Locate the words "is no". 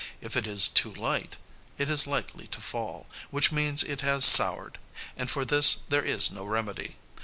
6.03-6.43